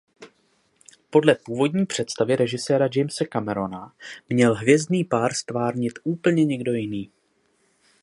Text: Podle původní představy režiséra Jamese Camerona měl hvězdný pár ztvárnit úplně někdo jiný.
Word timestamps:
Podle 1.09 1.35
původní 1.45 1.85
představy 1.85 2.35
režiséra 2.35 2.89
Jamese 2.95 3.25
Camerona 3.33 3.95
měl 4.29 4.55
hvězdný 4.55 5.03
pár 5.03 5.33
ztvárnit 5.33 5.93
úplně 6.03 6.45
někdo 6.45 6.73
jiný. 6.73 7.11